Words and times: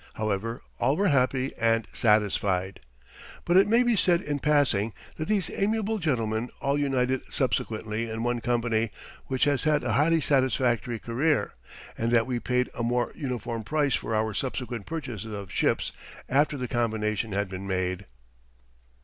However, 0.15 0.63
all 0.79 0.97
were 0.97 1.09
happy 1.09 1.53
and 1.59 1.87
satisfied. 1.93 2.79
But 3.45 3.55
it 3.55 3.67
may 3.67 3.83
be 3.83 3.95
said 3.95 4.19
in 4.19 4.39
passing 4.39 4.93
that 5.17 5.27
these 5.27 5.51
amiable 5.51 5.99
gentlemen 5.99 6.49
all 6.59 6.75
united 6.75 7.21
subsequently 7.31 8.09
in 8.09 8.23
one 8.23 8.41
company, 8.41 8.89
which 9.27 9.43
has 9.43 9.61
had 9.63 9.83
a 9.83 9.93
highly 9.93 10.19
satisfactory 10.19 10.97
career, 10.97 11.53
and 11.99 12.11
that 12.11 12.25
we 12.25 12.39
paid 12.39 12.67
a 12.73 12.81
more 12.81 13.11
uniform 13.15 13.63
price 13.63 13.93
for 13.93 14.15
our 14.15 14.33
subsequent 14.33 14.87
purchases 14.87 15.31
of 15.35 15.51
ships 15.51 15.91
after 16.27 16.57
the 16.57 16.67
combination 16.67 17.33
had 17.33 17.47
been 17.47 17.67
made. 17.67 18.07